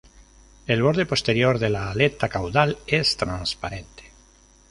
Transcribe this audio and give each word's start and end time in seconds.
El 0.65 0.81
borde 0.81 1.05
posterior 1.05 1.59
de 1.59 1.69
la 1.69 1.91
aleta 1.91 2.27
caudal 2.27 2.79
es 2.87 3.17
transparente. 3.17 4.11